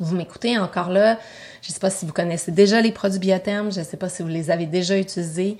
vous 0.00 0.14
m'écoutez 0.14 0.58
encore 0.58 0.90
là, 0.90 1.18
je 1.62 1.72
sais 1.72 1.80
pas 1.80 1.90
si 1.90 2.06
vous 2.06 2.12
connaissez 2.12 2.52
déjà 2.52 2.80
les 2.80 2.92
produits 2.92 3.18
biothermes, 3.18 3.72
je 3.72 3.82
sais 3.82 3.96
pas 3.96 4.08
si 4.08 4.22
vous 4.22 4.28
les 4.28 4.50
avez 4.50 4.66
déjà 4.66 4.98
utilisés. 4.98 5.58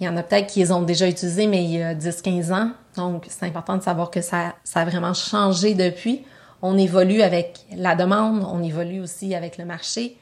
Il 0.00 0.06
y 0.06 0.08
en 0.08 0.16
a 0.16 0.22
peut-être 0.22 0.46
qui 0.46 0.60
les 0.60 0.70
ont 0.70 0.82
déjà 0.82 1.08
utilisés, 1.08 1.46
mais 1.48 1.64
il 1.64 1.70
y 1.70 1.82
a 1.82 1.94
10-15 1.94 2.52
ans. 2.52 2.70
Donc, 2.96 3.26
c'est 3.28 3.46
important 3.46 3.76
de 3.76 3.82
savoir 3.82 4.10
que 4.10 4.20
ça, 4.20 4.54
ça 4.62 4.80
a 4.80 4.84
vraiment 4.84 5.12
changé 5.12 5.74
depuis. 5.74 6.24
On 6.62 6.78
évolue 6.78 7.22
avec 7.22 7.60
la 7.74 7.96
demande, 7.96 8.46
on 8.48 8.62
évolue 8.62 9.00
aussi 9.00 9.34
avec 9.34 9.58
le 9.58 9.64
marché. 9.64 10.16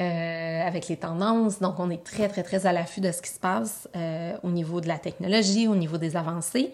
Euh, 0.00 0.66
avec 0.66 0.88
les 0.88 0.96
tendances. 0.96 1.60
Donc, 1.60 1.78
on 1.78 1.88
est 1.88 2.02
très, 2.02 2.26
très, 2.28 2.42
très 2.42 2.66
à 2.66 2.72
l'affût 2.72 3.00
de 3.00 3.12
ce 3.12 3.22
qui 3.22 3.30
se 3.30 3.38
passe 3.38 3.88
euh, 3.94 4.36
au 4.42 4.50
niveau 4.50 4.80
de 4.80 4.88
la 4.88 4.98
technologie, 4.98 5.68
au 5.68 5.76
niveau 5.76 5.98
des 5.98 6.16
avancées. 6.16 6.72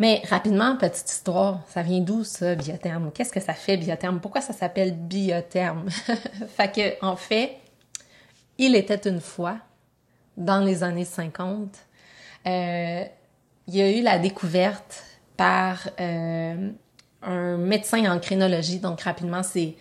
Mais 0.00 0.20
rapidement, 0.28 0.76
petite 0.76 1.08
histoire, 1.08 1.60
ça 1.68 1.82
vient 1.82 2.00
d'où 2.00 2.24
ça, 2.24 2.56
biotherme? 2.56 3.12
Qu'est-ce 3.12 3.32
que 3.32 3.38
ça 3.38 3.54
fait, 3.54 3.76
biotherme? 3.76 4.18
Pourquoi 4.18 4.40
ça 4.40 4.52
s'appelle 4.52 4.96
biotherme? 4.96 5.88
fait 6.56 6.72
que, 6.74 7.06
en 7.06 7.14
fait, 7.14 7.58
il 8.58 8.74
était 8.74 9.08
une 9.08 9.20
fois, 9.20 9.58
dans 10.36 10.58
les 10.58 10.82
années 10.82 11.04
50, 11.04 11.78
euh, 12.48 13.04
il 13.68 13.76
y 13.76 13.80
a 13.80 13.96
eu 13.96 14.02
la 14.02 14.18
découverte 14.18 15.04
par 15.36 15.88
euh, 16.00 16.70
un 17.22 17.56
médecin 17.58 18.10
en 18.10 18.18
crénologie. 18.18 18.80
Donc, 18.80 19.02
rapidement, 19.02 19.44
c'est 19.44 19.76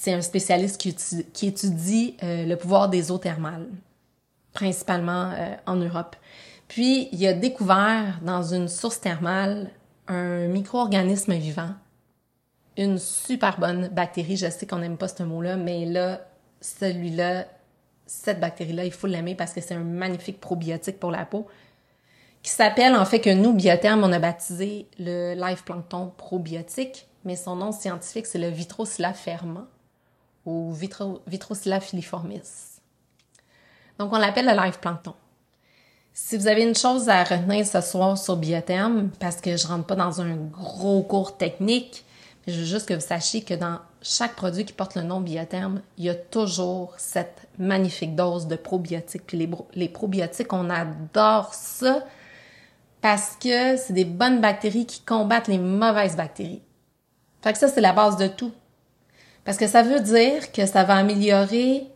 c'est 0.00 0.12
un 0.12 0.20
spécialiste 0.20 0.80
qui, 0.80 1.46
étudie, 1.46 2.16
euh, 2.22 2.46
le 2.46 2.54
pouvoir 2.54 2.88
des 2.88 3.10
eaux 3.10 3.18
thermales, 3.18 3.66
principalement 4.52 5.32
euh, 5.32 5.56
en 5.66 5.74
Europe. 5.74 6.14
Puis, 6.68 7.08
il 7.10 7.26
a 7.26 7.32
découvert 7.32 8.20
dans 8.22 8.44
une 8.44 8.68
source 8.68 9.00
thermale 9.00 9.70
un 10.06 10.46
micro-organisme 10.46 11.34
vivant, 11.34 11.70
une 12.76 12.98
super 12.98 13.58
bonne 13.58 13.88
bactérie. 13.88 14.36
Je 14.36 14.48
sais 14.48 14.66
qu'on 14.66 14.78
n'aime 14.78 14.98
pas 14.98 15.08
ce 15.08 15.24
mot-là, 15.24 15.56
mais 15.56 15.84
là, 15.84 16.20
celui-là, 16.60 17.46
cette 18.06 18.38
bactérie-là, 18.38 18.84
il 18.84 18.92
faut 18.92 19.08
l'aimer 19.08 19.34
parce 19.34 19.52
que 19.52 19.60
c'est 19.60 19.74
un 19.74 19.82
magnifique 19.82 20.40
probiotique 20.40 21.00
pour 21.00 21.10
la 21.10 21.26
peau 21.26 21.48
qui 22.44 22.52
s'appelle 22.52 22.94
en 22.94 23.04
fait 23.04 23.18
que 23.18 23.30
nous, 23.30 23.52
Biotherm, 23.52 24.04
on 24.04 24.12
a 24.12 24.20
baptisé 24.20 24.86
le 25.00 25.34
Life 25.34 25.64
Plankton 25.64 26.12
probiotique, 26.16 27.08
mais 27.24 27.34
son 27.34 27.56
nom 27.56 27.72
scientifique, 27.72 28.26
c'est 28.26 28.38
le 28.38 28.48
Vitrocilla 28.48 29.12
ferment 29.12 29.66
ou 30.48 30.74
filiformis. 31.80 32.40
Donc, 33.98 34.12
on 34.12 34.18
l'appelle 34.18 34.46
le 34.46 34.64
Life 34.64 34.78
Plankton. 34.80 35.14
Si 36.14 36.36
vous 36.36 36.48
avez 36.48 36.64
une 36.64 36.74
chose 36.74 37.08
à 37.08 37.22
retenir 37.22 37.66
ce 37.66 37.80
soir 37.80 38.16
sur 38.18 38.36
Biotherm, 38.36 39.10
parce 39.20 39.40
que 39.40 39.56
je 39.56 39.66
rentre 39.66 39.86
pas 39.86 39.94
dans 39.94 40.20
un 40.20 40.34
gros 40.34 41.02
cours 41.02 41.36
technique, 41.36 42.04
mais 42.46 42.52
je 42.52 42.60
veux 42.60 42.66
juste 42.66 42.88
que 42.88 42.94
vous 42.94 43.00
sachiez 43.00 43.42
que 43.42 43.54
dans 43.54 43.78
chaque 44.02 44.34
produit 44.34 44.64
qui 44.64 44.72
porte 44.72 44.94
le 44.94 45.02
nom 45.02 45.20
Biotherm, 45.20 45.80
il 45.96 46.04
y 46.04 46.08
a 46.08 46.14
toujours 46.14 46.94
cette 46.96 47.46
magnifique 47.58 48.16
dose 48.16 48.46
de 48.46 48.56
probiotiques. 48.56 49.26
Puis 49.26 49.36
les, 49.36 49.50
les 49.74 49.88
probiotiques, 49.88 50.52
on 50.52 50.70
adore 50.70 51.54
ça 51.54 52.04
parce 53.00 53.36
que 53.36 53.76
c'est 53.76 53.92
des 53.92 54.04
bonnes 54.04 54.40
bactéries 54.40 54.86
qui 54.86 55.00
combattent 55.02 55.48
les 55.48 55.58
mauvaises 55.58 56.16
bactéries. 56.16 56.62
Fait 57.42 57.52
que 57.52 57.58
ça, 57.58 57.68
c'est 57.68 57.80
la 57.80 57.92
base 57.92 58.16
de 58.16 58.26
tout. 58.26 58.52
Parce 59.48 59.56
que 59.56 59.66
ça 59.66 59.82
veut 59.82 60.00
dire 60.00 60.52
que 60.52 60.66
ça 60.66 60.84
va 60.84 60.96
améliorer 60.96 61.86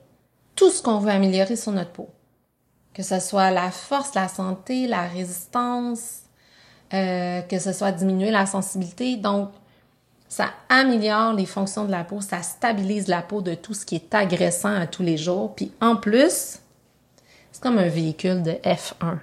tout 0.56 0.70
ce 0.70 0.82
qu'on 0.82 1.00
veut 1.00 1.10
améliorer 1.10 1.54
sur 1.54 1.70
notre 1.70 1.90
peau. 1.90 2.08
Que 2.94 3.02
ce 3.02 3.20
soit 3.20 3.50
la 3.50 3.70
force, 3.70 4.14
la 4.14 4.26
santé, 4.26 4.86
la 4.86 5.02
résistance, 5.02 6.20
euh, 6.94 7.42
que 7.42 7.58
ce 7.58 7.74
soit 7.74 7.92
diminuer 7.92 8.30
la 8.30 8.46
sensibilité. 8.46 9.16
Donc, 9.16 9.50
ça 10.30 10.48
améliore 10.70 11.34
les 11.34 11.44
fonctions 11.44 11.84
de 11.84 11.90
la 11.90 12.04
peau, 12.04 12.22
ça 12.22 12.40
stabilise 12.40 13.06
la 13.08 13.20
peau 13.20 13.42
de 13.42 13.52
tout 13.52 13.74
ce 13.74 13.84
qui 13.84 13.96
est 13.96 14.14
agressant 14.14 14.74
à 14.74 14.86
tous 14.86 15.02
les 15.02 15.18
jours. 15.18 15.54
Puis 15.54 15.72
en 15.82 15.96
plus, 15.96 16.58
c'est 17.52 17.62
comme 17.62 17.76
un 17.76 17.88
véhicule 17.88 18.42
de 18.42 18.52
F1. 18.64 19.18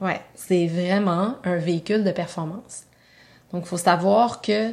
Ouais, 0.00 0.22
c'est 0.34 0.68
vraiment 0.68 1.34
un 1.44 1.56
véhicule 1.56 2.02
de 2.02 2.12
performance. 2.12 2.84
Donc, 3.52 3.64
il 3.66 3.68
faut 3.68 3.76
savoir 3.76 4.40
que, 4.40 4.70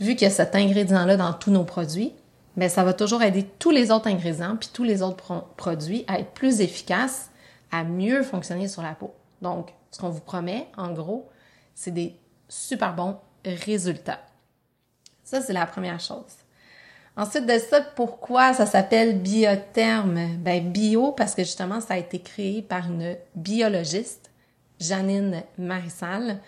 vu 0.00 0.16
qu'il 0.16 0.22
y 0.22 0.30
a 0.32 0.34
cet 0.34 0.56
ingrédient-là 0.56 1.16
dans 1.16 1.32
tous 1.32 1.52
nos 1.52 1.62
produits, 1.62 2.12
mais 2.56 2.68
ça 2.68 2.84
va 2.84 2.92
toujours 2.92 3.22
aider 3.22 3.44
tous 3.58 3.70
les 3.70 3.90
autres 3.90 4.08
ingrédients 4.08 4.56
puis 4.56 4.70
tous 4.72 4.84
les 4.84 5.02
autres 5.02 5.44
produits 5.56 6.04
à 6.08 6.18
être 6.18 6.32
plus 6.32 6.60
efficaces, 6.60 7.30
à 7.70 7.84
mieux 7.84 8.22
fonctionner 8.22 8.68
sur 8.68 8.82
la 8.82 8.94
peau. 8.94 9.14
Donc, 9.42 9.72
ce 9.90 9.98
qu'on 9.98 10.10
vous 10.10 10.20
promet, 10.20 10.66
en 10.76 10.92
gros, 10.92 11.28
c'est 11.74 11.90
des 11.90 12.16
super 12.48 12.94
bons 12.94 13.16
résultats. 13.44 14.20
Ça, 15.24 15.40
c'est 15.40 15.52
la 15.52 15.66
première 15.66 16.00
chose. 16.00 16.40
Ensuite 17.16 17.46
de 17.46 17.58
ça, 17.58 17.80
pourquoi 17.80 18.54
ça 18.54 18.66
s'appelle 18.66 19.18
biotherme? 19.20 20.36
Ben, 20.38 20.72
bio, 20.72 21.12
parce 21.12 21.34
que 21.34 21.42
justement, 21.42 21.80
ça 21.80 21.94
a 21.94 21.96
été 21.98 22.20
créé 22.20 22.62
par 22.62 22.86
une 22.86 23.16
biologiste 23.34 24.30
Janine 24.78 25.42
Marissal. 25.58 26.40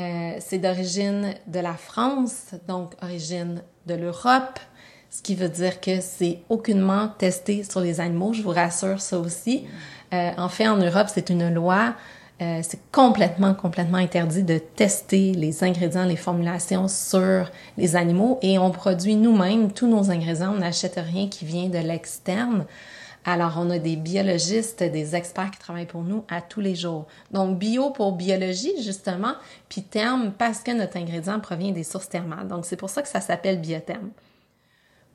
Euh, 0.00 0.36
c'est 0.40 0.58
d'origine 0.58 1.34
de 1.46 1.60
la 1.60 1.74
France, 1.74 2.54
donc 2.66 2.94
origine 3.02 3.62
de 3.86 3.94
l'Europe, 3.94 4.58
ce 5.10 5.22
qui 5.22 5.34
veut 5.34 5.48
dire 5.48 5.80
que 5.80 6.00
c'est 6.00 6.40
aucunement 6.48 7.08
testé 7.18 7.64
sur 7.64 7.80
les 7.80 8.00
animaux, 8.00 8.32
je 8.32 8.42
vous 8.42 8.50
rassure 8.50 9.00
ça 9.00 9.18
aussi. 9.18 9.66
Euh, 10.12 10.30
en 10.36 10.48
fait, 10.48 10.68
en 10.68 10.76
Europe, 10.76 11.08
c'est 11.12 11.30
une 11.30 11.52
loi, 11.52 11.94
euh, 12.40 12.60
c'est 12.62 12.80
complètement, 12.92 13.54
complètement 13.54 13.98
interdit 13.98 14.42
de 14.42 14.58
tester 14.58 15.32
les 15.32 15.64
ingrédients, 15.64 16.04
les 16.04 16.16
formulations 16.16 16.88
sur 16.88 17.50
les 17.76 17.96
animaux 17.96 18.38
et 18.42 18.58
on 18.58 18.70
produit 18.70 19.16
nous-mêmes 19.16 19.72
tous 19.72 19.88
nos 19.88 20.10
ingrédients, 20.10 20.52
on 20.54 20.58
n'achète 20.58 21.00
rien 21.04 21.28
qui 21.28 21.44
vient 21.44 21.68
de 21.68 21.78
l'externe. 21.78 22.64
Alors, 23.24 23.54
on 23.58 23.68
a 23.70 23.78
des 23.78 23.96
biologistes, 23.96 24.82
des 24.82 25.16
experts 25.16 25.50
qui 25.50 25.58
travaillent 25.58 25.86
pour 25.86 26.02
nous 26.02 26.24
à 26.30 26.40
tous 26.40 26.60
les 26.60 26.74
jours. 26.74 27.06
Donc, 27.32 27.58
bio 27.58 27.90
pour 27.90 28.12
biologie, 28.12 28.82
justement, 28.82 29.34
puis 29.68 29.82
therme 29.82 30.32
parce 30.38 30.60
que 30.60 30.70
notre 30.70 30.96
ingrédient 30.96 31.40
provient 31.40 31.72
des 31.72 31.82
sources 31.82 32.08
thermales. 32.08 32.48
Donc, 32.48 32.64
c'est 32.64 32.76
pour 32.76 32.88
ça 32.88 33.02
que 33.02 33.08
ça 33.08 33.20
s'appelle 33.20 33.60
biotherme. 33.60 34.10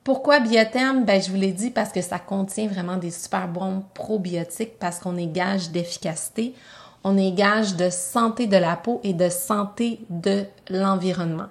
Pourquoi 0.04 0.38
biotherme? 0.40 1.06
Ben, 1.06 1.22
je 1.22 1.30
vous 1.30 1.36
l'ai 1.36 1.52
dit 1.52 1.70
parce 1.70 1.90
que 1.90 2.02
ça 2.02 2.18
contient 2.18 2.68
vraiment 2.68 2.98
des 2.98 3.10
super 3.10 3.48
bons 3.48 3.82
probiotiques 3.94 4.78
parce 4.78 4.98
qu'on 4.98 5.16
est 5.16 5.32
gage 5.32 5.70
d'efficacité, 5.70 6.54
on 7.04 7.16
est 7.16 7.32
gage 7.32 7.74
de 7.76 7.88
santé 7.88 8.46
de 8.46 8.58
la 8.58 8.76
peau 8.76 9.00
et 9.02 9.14
de 9.14 9.30
santé 9.30 10.00
de 10.10 10.44
l'environnement. 10.68 11.46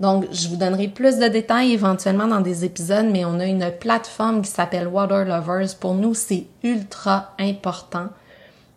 Donc, 0.00 0.24
je 0.32 0.48
vous 0.48 0.56
donnerai 0.56 0.88
plus 0.88 1.18
de 1.18 1.28
détails 1.28 1.74
éventuellement 1.74 2.26
dans 2.26 2.40
des 2.40 2.64
épisodes, 2.64 3.08
mais 3.12 3.26
on 3.26 3.40
a 3.40 3.44
une 3.44 3.70
plateforme 3.78 4.40
qui 4.40 4.50
s'appelle 4.50 4.88
Water 4.88 5.26
Lovers. 5.26 5.76
Pour 5.78 5.94
nous, 5.94 6.14
c'est 6.14 6.46
ultra 6.62 7.34
important 7.38 8.08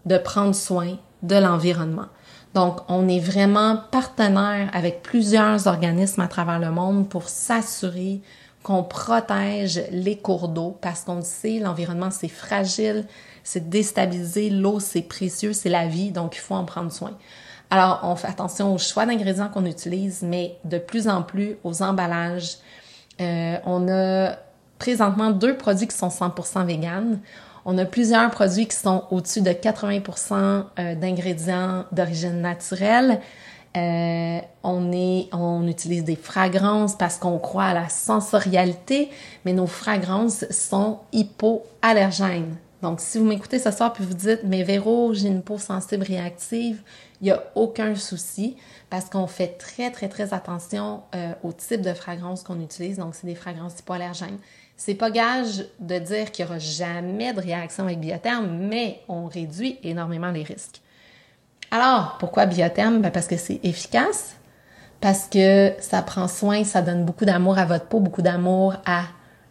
de 0.06 0.18
prendre 0.18 0.56
soin 0.56 0.98
de 1.24 1.36
l'environnement. 1.38 2.08
Donc, 2.54 2.80
on 2.90 3.08
est 3.08 3.20
vraiment 3.20 3.78
partenaire 3.92 4.70
avec 4.74 5.04
plusieurs 5.04 5.68
organismes 5.68 6.20
à 6.20 6.28
travers 6.28 6.60
le 6.60 6.72
monde 6.72 7.08
pour 7.08 7.30
s'assurer 7.30 8.22
qu'on 8.64 8.84
protège 8.84 9.82
les 9.92 10.18
cours 10.18 10.48
d'eau 10.48 10.78
parce 10.82 11.04
qu'on 11.04 11.16
le 11.16 11.24
sait, 11.24 11.60
l'environnement 11.60 12.12
c'est 12.12 12.28
fragile, 12.28 13.06
c'est 13.44 13.70
déstabilisé, 13.70 14.50
l'eau 14.50 14.80
c'est 14.80 15.02
précieux, 15.02 15.54
c'est 15.54 15.70
la 15.70 15.88
vie, 15.88 16.12
donc 16.12 16.36
il 16.36 16.40
faut 16.40 16.56
en 16.56 16.66
prendre 16.66 16.92
soin. 16.92 17.18
Alors, 17.72 18.02
on 18.04 18.18
fait 18.18 18.28
attention 18.28 18.76
au 18.76 18.78
choix 18.78 19.06
d'ingrédients 19.06 19.48
qu'on 19.48 19.66
utilise, 19.66 20.24
mais 20.24 20.58
de 20.66 20.78
plus 20.78 21.08
en 21.08 21.24
plus 21.24 21.56
aux 21.64 21.82
emballages. 21.82 22.58
Euh, 23.22 23.56
on 23.66 23.88
a 23.88 24.36
présentement 24.78 25.32
deux 25.32 25.56
produits 25.56 25.88
qui 25.88 25.96
sont 25.96 26.10
100% 26.10 26.66
vegan. 26.66 27.20
On 27.64 27.78
a 27.78 27.86
plusieurs 27.86 28.30
produits 28.30 28.68
qui 28.68 28.76
sont 28.76 29.06
au-dessus 29.10 29.42
de 29.42 29.52
80% 29.52 30.66
euh, 30.80 30.96
d'ingrédients 30.96 31.86
d'origine 31.94 32.42
naturelle. 32.42 33.22
Euh, 33.78 34.40
on 34.64 35.68
utilise 35.68 36.04
des 36.04 36.16
fragrances 36.16 36.98
parce 36.98 37.18
qu'on 37.18 37.40
croit 37.40 37.66
à 37.66 37.74
la 37.74 37.90
sensorialité, 37.90 39.10
mais 39.46 39.54
nos 39.54 39.68
fragrances 39.68 40.46
sont 40.52 41.00
hypoallergènes. 41.14 42.58
Donc, 42.82 43.00
si 43.00 43.20
vous 43.20 43.26
m'écoutez 43.26 43.60
ce 43.60 43.72
soir 43.72 43.94
puis 43.94 44.04
vous 44.04 44.16
dites, 44.16 44.42
mais 44.44 44.64
Véro, 44.64 45.14
j'ai 45.14 45.28
une 45.28 45.44
peau 45.44 45.60
sensible 45.60 46.04
réactive, 46.04 46.82
il 47.22 47.26
n'y 47.26 47.32
a 47.32 47.44
aucun 47.54 47.96
souci 47.96 48.58
parce 48.90 49.06
qu'on 49.06 49.28
fait 49.28 49.58
très, 49.60 49.92
très, 49.92 50.10
très 50.10 50.34
attention 50.34 51.02
euh, 51.14 51.34
au 51.44 51.54
type 51.54 51.82
de 51.82 51.94
fragrance 51.94 52.44
qu'on 52.44 52.60
utilise. 52.60 52.98
Donc, 52.98 53.14
c'est 53.14 53.28
des 53.28 53.36
fragrances 53.36 53.80
hypoallergènes. 53.80 54.40
C'est 54.76 54.96
pas 54.96 55.12
gage 55.12 55.66
de 55.80 56.00
dire 56.00 56.32
qu'il 56.32 56.44
n'y 56.44 56.50
aura 56.50 56.60
jamais 56.60 57.34
de 57.34 57.40
réaction 57.40 57.84
avec 57.84 58.00
biotherme, 58.00 58.50
mais 58.50 59.02
on 59.08 59.28
réduit 59.28 59.78
énormément 59.84 60.32
les 60.32 60.44
risques. 60.44 60.82
Alors, 61.72 62.18
pourquoi 62.20 62.46
biotherme? 62.46 63.02
Ben 63.02 63.12
parce 63.12 63.28
que 63.28 63.38
c'est 63.38 63.60
efficace, 63.64 64.36
parce 65.00 65.28
que 65.28 65.74
ça 65.80 66.02
prend 66.02 66.28
soin, 66.28 66.64
ça 66.64 66.82
donne 66.82 67.06
beaucoup 67.06 67.26
d'amour 67.26 67.58
à 67.58 67.66
votre 67.66 67.86
peau, 67.86 68.00
beaucoup 68.00 68.22
d'amour 68.22 68.76
à 68.86 69.04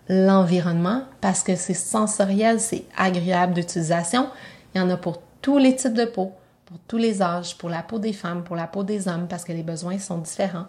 l'environnement, 0.09 1.05
parce 1.21 1.43
que 1.43 1.57
c'est 1.57 1.75
sensoriel, 1.75 2.61
c'est 2.61 2.85
agréable 2.97 3.55
d'utilisation. 3.55 4.29
Il 4.75 4.79
y 4.79 4.81
en 4.81 4.91
a 4.91 4.97
pour 4.97 5.23
tous 5.41 5.59
les 5.59 5.75
types 5.75 5.95
de 5.95 6.05
peau 6.05 6.35
pour 6.71 6.79
tous 6.87 6.99
les 6.99 7.21
âges, 7.21 7.59
pour 7.59 7.69
la 7.69 7.83
peau 7.83 7.99
des 7.99 8.13
femmes, 8.13 8.45
pour 8.45 8.55
la 8.55 8.69
peau 8.69 8.85
des 8.85 9.09
hommes, 9.09 9.27
parce 9.27 9.43
que 9.43 9.53
les 9.53 9.65
besoins 9.65 9.99
sont 9.99 10.19
différents. 10.19 10.67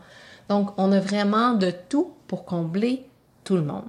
Donc, 0.50 0.72
on 0.78 0.92
a 0.92 1.00
vraiment 1.00 1.54
de 1.54 1.72
tout 1.90 2.16
pour 2.28 2.44
combler 2.44 3.08
tout 3.44 3.56
le 3.56 3.62
monde. 3.62 3.88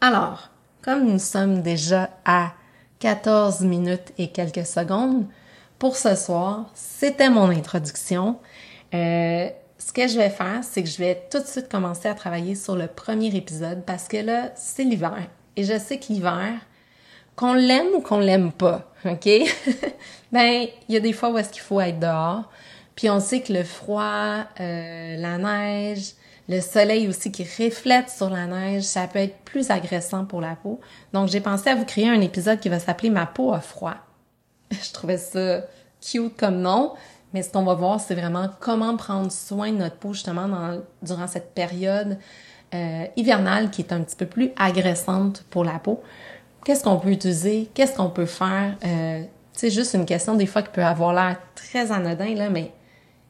Alors, 0.00 0.50
comme 0.82 1.04
nous 1.04 1.18
sommes 1.18 1.62
déjà 1.62 2.10
à 2.24 2.52
14 3.00 3.62
minutes 3.62 4.12
et 4.18 4.28
quelques 4.28 4.66
secondes, 4.66 5.26
pour 5.78 5.96
ce 5.96 6.14
soir, 6.14 6.70
c'était 6.74 7.30
mon 7.30 7.50
introduction. 7.50 8.38
Euh, 8.94 9.48
ce 9.78 9.92
que 9.92 10.08
je 10.08 10.16
vais 10.16 10.30
faire, 10.30 10.60
c'est 10.62 10.82
que 10.82 10.88
je 10.88 10.98
vais 10.98 11.26
tout 11.30 11.40
de 11.40 11.46
suite 11.46 11.68
commencer 11.68 12.08
à 12.08 12.14
travailler 12.14 12.54
sur 12.54 12.76
le 12.76 12.86
premier 12.86 13.34
épisode 13.34 13.84
parce 13.84 14.08
que 14.08 14.16
là, 14.16 14.52
c'est 14.54 14.84
l'hiver. 14.84 15.26
Et 15.56 15.64
je 15.64 15.78
sais 15.78 15.98
que 15.98 16.06
l'hiver, 16.12 16.52
qu'on 17.36 17.54
l'aime 17.54 17.88
ou 17.94 18.00
qu'on 18.00 18.18
l'aime 18.18 18.52
pas, 18.52 18.92
OK? 19.04 19.28
ben, 20.32 20.66
il 20.88 20.94
y 20.94 20.96
a 20.96 21.00
des 21.00 21.12
fois 21.12 21.30
où 21.30 21.38
est-ce 21.38 21.50
qu'il 21.50 21.62
faut 21.62 21.80
être 21.80 21.98
dehors. 21.98 22.50
Puis 22.96 23.10
on 23.10 23.20
sait 23.20 23.40
que 23.40 23.52
le 23.52 23.64
froid, 23.64 24.44
euh, 24.60 25.16
la 25.16 25.38
neige, 25.38 26.12
le 26.48 26.60
soleil 26.60 27.08
aussi 27.08 27.32
qui 27.32 27.42
reflète 27.42 28.10
sur 28.10 28.30
la 28.30 28.46
neige, 28.46 28.84
ça 28.84 29.06
peut 29.06 29.18
être 29.18 29.36
plus 29.38 29.70
agressant 29.70 30.24
pour 30.24 30.40
la 30.40 30.54
peau. 30.56 30.80
Donc 31.12 31.28
j'ai 31.28 31.40
pensé 31.40 31.70
à 31.70 31.74
vous 31.74 31.84
créer 31.84 32.08
un 32.08 32.20
épisode 32.20 32.60
qui 32.60 32.68
va 32.68 32.78
s'appeler 32.78 33.10
Ma 33.10 33.26
peau 33.26 33.52
a 33.52 33.60
froid. 33.60 33.96
Je 34.82 34.92
trouvais 34.92 35.18
ça 35.18 35.62
cute 36.00 36.36
comme 36.36 36.60
nom, 36.60 36.92
mais 37.32 37.42
ce 37.42 37.50
qu'on 37.50 37.64
va 37.64 37.74
voir, 37.74 38.00
c'est 38.00 38.14
vraiment 38.14 38.48
comment 38.60 38.96
prendre 38.96 39.30
soin 39.32 39.72
de 39.72 39.78
notre 39.78 39.96
peau 39.96 40.12
justement 40.12 40.78
durant 41.02 41.26
cette 41.26 41.54
période 41.54 42.18
euh, 42.74 43.06
hivernale 43.16 43.70
qui 43.70 43.82
est 43.82 43.92
un 43.92 44.02
petit 44.02 44.16
peu 44.16 44.26
plus 44.26 44.52
agressante 44.56 45.44
pour 45.50 45.64
la 45.64 45.78
peau 45.78 46.02
qu'est-ce 46.64 46.82
qu'on 46.82 46.96
peut 46.96 47.10
utiliser, 47.10 47.68
qu'est-ce 47.74 47.94
qu'on 47.94 48.10
peut 48.10 48.26
faire? 48.26 48.76
Euh, 48.84 49.22
C'est 49.52 49.70
juste 49.70 49.94
une 49.94 50.06
question 50.06 50.34
des 50.34 50.46
fois 50.46 50.62
qui 50.62 50.70
peut 50.70 50.84
avoir 50.84 51.12
l'air 51.12 51.36
très 51.54 51.92
anodin, 51.92 52.34
là, 52.34 52.50
mais 52.50 52.72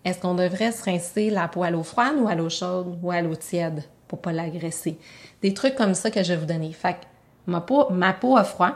est-ce 0.05 0.21
qu'on 0.21 0.35
devrait 0.35 0.73
se 0.73 0.85
rincer 0.85 1.29
la 1.31 1.49
peau 1.49 1.65
à 1.65 1.71
l'eau 1.71 1.83
froide 1.83 2.15
ou 2.19 2.29
à 2.29 2.35
l'eau 2.35 2.49
chaude 2.49 2.99
ou 3.03 3.11
à 3.11 3.21
l'eau 3.21 3.35
tiède 3.35 3.83
pour 4.09 4.21
pas 4.21 4.33
l'agresser? 4.33 4.99
Des 5.43 5.53
trucs 5.53 5.75
comme 5.75 5.95
ça 5.95 6.11
que 6.11 6.23
je 6.23 6.33
vais 6.33 6.39
vous 6.39 6.47
donner. 6.47 6.73
Fait 6.73 6.95
que 6.95 7.05
ma 7.47 7.61
peau, 7.61 7.91
ma 7.91 8.13
peau 8.13 8.37
a 8.37 8.45
froid. 8.45 8.73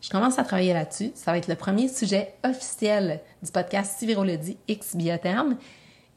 Je 0.00 0.10
commence 0.10 0.38
à 0.38 0.44
travailler 0.44 0.72
là-dessus. 0.72 1.12
Ça 1.14 1.32
va 1.32 1.38
être 1.38 1.48
le 1.48 1.56
premier 1.56 1.88
sujet 1.88 2.34
officiel 2.44 3.20
du 3.42 3.50
podcast 3.50 4.02
dit 4.04 4.56
X 4.68 4.96
Biotherme. 4.96 5.56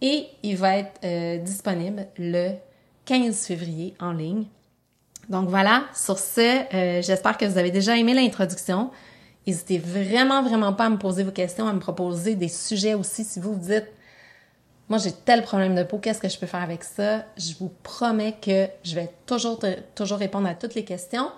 Et 0.02 0.28
il 0.44 0.58
va 0.58 0.78
être 0.78 1.00
euh, 1.04 1.38
disponible 1.38 2.08
le 2.18 2.52
15 3.06 3.46
février 3.46 3.94
en 4.00 4.12
ligne. 4.12 4.46
Donc 5.30 5.48
voilà, 5.48 5.86
sur 5.96 6.20
ce, 6.20 6.42
euh, 6.76 7.02
j'espère 7.02 7.38
que 7.38 7.46
vous 7.46 7.58
avez 7.58 7.72
déjà 7.72 7.98
aimé 7.98 8.14
l'introduction. 8.14 8.92
N'hésitez 9.48 9.78
vraiment, 9.78 10.44
vraiment 10.44 10.74
pas 10.74 10.86
à 10.86 10.90
me 10.90 10.98
poser 10.98 11.24
vos 11.24 11.32
questions, 11.32 11.68
à 11.68 11.74
me 11.74 11.80
proposer 11.80 12.36
des 12.36 12.50
sujets 12.50 12.94
aussi 12.94 13.24
si 13.24 13.40
vous 13.40 13.54
vous 13.54 13.60
dites 13.60 13.88
moi 14.90 14.98
j'ai 14.98 15.12
tel 15.12 15.44
problème 15.44 15.76
de 15.76 15.84
peau, 15.84 15.98
qu'est-ce 15.98 16.20
que 16.20 16.30
je 16.30 16.38
peux 16.38 16.46
faire 16.46 16.62
avec 16.62 16.84
ça? 16.84 17.26
Je 17.38 17.54
vous 17.60 17.72
promets 17.84 18.36
que 18.42 18.68
je 18.84 18.96
vais 18.96 19.10
toujours, 19.26 19.60
toujours 19.96 20.18
répondre 20.18 20.48
à 20.48 20.56
toutes 20.56 20.76
les 20.76 20.84
questions. 20.84 21.32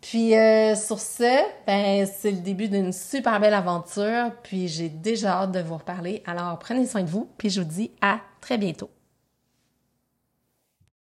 Puis 0.00 0.34
euh, 0.34 0.74
sur 0.74 0.98
ce, 0.98 1.44
ben, 1.66 2.06
c'est 2.06 2.30
le 2.30 2.38
début 2.38 2.68
d'une 2.68 2.92
super 2.92 3.38
belle 3.38 3.54
aventure, 3.54 4.32
puis 4.42 4.66
j'ai 4.68 4.88
déjà 4.88 5.42
hâte 5.42 5.52
de 5.52 5.60
vous 5.60 5.76
reparler. 5.76 6.22
Alors 6.26 6.58
prenez 6.58 6.86
soin 6.86 7.02
de 7.02 7.10
vous, 7.10 7.28
puis 7.36 7.50
je 7.50 7.60
vous 7.60 7.68
dis 7.68 7.90
à 8.00 8.20
très 8.40 8.56
bientôt. 8.56 8.90